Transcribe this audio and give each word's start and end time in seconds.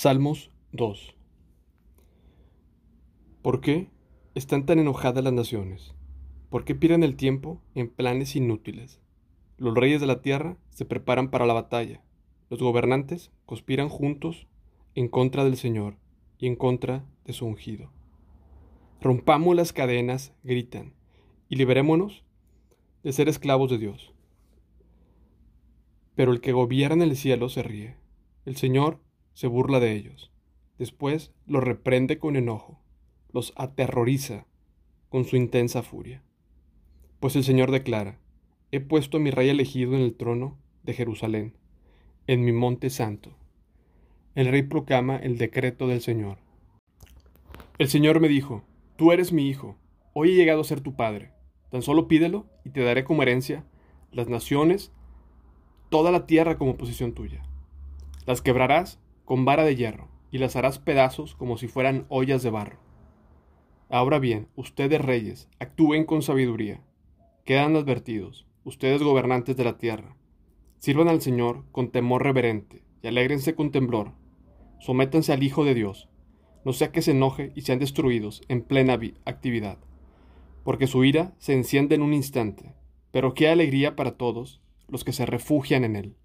Salmos 0.00 0.52
2 0.70 1.16
¿Por 3.42 3.60
qué 3.60 3.90
están 4.36 4.64
tan 4.64 4.78
enojadas 4.78 5.24
las 5.24 5.32
naciones? 5.32 5.92
¿Por 6.50 6.64
qué 6.64 6.76
pierden 6.76 7.02
el 7.02 7.16
tiempo 7.16 7.60
en 7.74 7.88
planes 7.90 8.36
inútiles? 8.36 9.00
Los 9.56 9.74
reyes 9.74 10.00
de 10.00 10.06
la 10.06 10.22
tierra 10.22 10.56
se 10.70 10.84
preparan 10.84 11.32
para 11.32 11.46
la 11.46 11.54
batalla. 11.54 12.00
Los 12.48 12.60
gobernantes 12.60 13.32
conspiran 13.44 13.88
juntos 13.88 14.46
en 14.94 15.08
contra 15.08 15.42
del 15.42 15.56
Señor 15.56 15.96
y 16.38 16.46
en 16.46 16.54
contra 16.54 17.04
de 17.24 17.32
su 17.32 17.46
ungido. 17.46 17.90
Rompamos 19.00 19.56
las 19.56 19.72
cadenas, 19.72 20.32
gritan, 20.44 20.94
y 21.48 21.56
liberémonos 21.56 22.22
de 23.02 23.12
ser 23.12 23.28
esclavos 23.28 23.68
de 23.68 23.78
Dios. 23.78 24.14
Pero 26.14 26.30
el 26.30 26.40
que 26.40 26.52
gobierna 26.52 27.02
el 27.02 27.16
cielo 27.16 27.48
se 27.48 27.64
ríe. 27.64 27.96
El 28.44 28.54
Señor 28.54 29.00
se 29.38 29.46
burla 29.46 29.78
de 29.78 29.92
ellos. 29.92 30.32
Después 30.80 31.30
los 31.46 31.62
reprende 31.62 32.18
con 32.18 32.34
enojo, 32.34 32.80
los 33.32 33.52
aterroriza 33.54 34.46
con 35.10 35.24
su 35.26 35.36
intensa 35.36 35.84
furia. 35.84 36.24
Pues 37.20 37.36
el 37.36 37.44
Señor 37.44 37.70
declara, 37.70 38.18
he 38.72 38.80
puesto 38.80 39.18
a 39.18 39.20
mi 39.20 39.30
rey 39.30 39.48
elegido 39.48 39.94
en 39.94 40.00
el 40.00 40.16
trono 40.16 40.58
de 40.82 40.92
Jerusalén, 40.92 41.54
en 42.26 42.44
mi 42.44 42.50
monte 42.50 42.90
santo. 42.90 43.30
El 44.34 44.48
rey 44.48 44.64
proclama 44.64 45.14
el 45.18 45.38
decreto 45.38 45.86
del 45.86 46.00
Señor. 46.00 46.38
El 47.78 47.86
Señor 47.86 48.18
me 48.18 48.26
dijo, 48.26 48.64
tú 48.96 49.12
eres 49.12 49.32
mi 49.32 49.48
hijo, 49.48 49.76
hoy 50.14 50.32
he 50.32 50.34
llegado 50.34 50.62
a 50.62 50.64
ser 50.64 50.80
tu 50.80 50.96
padre. 50.96 51.30
Tan 51.70 51.82
solo 51.82 52.08
pídelo 52.08 52.46
y 52.64 52.70
te 52.70 52.82
daré 52.82 53.04
como 53.04 53.22
herencia 53.22 53.64
las 54.10 54.26
naciones, 54.26 54.90
toda 55.90 56.10
la 56.10 56.26
tierra 56.26 56.58
como 56.58 56.76
posesión 56.76 57.12
tuya. 57.12 57.44
Las 58.26 58.42
quebrarás 58.42 58.98
con 59.28 59.44
vara 59.44 59.62
de 59.62 59.76
hierro, 59.76 60.08
y 60.30 60.38
las 60.38 60.56
harás 60.56 60.78
pedazos 60.78 61.34
como 61.34 61.58
si 61.58 61.68
fueran 61.68 62.06
ollas 62.08 62.42
de 62.42 62.48
barro. 62.48 62.78
Ahora 63.90 64.18
bien, 64.18 64.48
ustedes 64.56 65.02
reyes, 65.02 65.50
actúen 65.58 66.06
con 66.06 66.22
sabiduría. 66.22 66.80
Quedan 67.44 67.76
advertidos, 67.76 68.46
ustedes 68.64 69.02
gobernantes 69.02 69.54
de 69.54 69.64
la 69.64 69.76
tierra. 69.76 70.16
Sirvan 70.78 71.08
al 71.08 71.20
Señor 71.20 71.66
con 71.72 71.90
temor 71.90 72.22
reverente, 72.22 72.84
y 73.02 73.08
alégrense 73.08 73.54
con 73.54 73.70
temblor. 73.70 74.12
Sométanse 74.80 75.34
al 75.34 75.42
Hijo 75.42 75.62
de 75.66 75.74
Dios, 75.74 76.08
no 76.64 76.72
sea 76.72 76.90
que 76.90 77.02
se 77.02 77.10
enoje 77.10 77.52
y 77.54 77.60
sean 77.60 77.80
destruidos 77.80 78.40
en 78.48 78.62
plena 78.62 78.98
actividad. 79.26 79.76
Porque 80.64 80.86
su 80.86 81.04
ira 81.04 81.34
se 81.36 81.52
enciende 81.52 81.96
en 81.96 82.00
un 82.00 82.14
instante, 82.14 82.72
pero 83.10 83.34
qué 83.34 83.50
alegría 83.50 83.94
para 83.94 84.12
todos 84.12 84.62
los 84.88 85.04
que 85.04 85.12
se 85.12 85.26
refugian 85.26 85.84
en 85.84 85.96
él. 85.96 86.16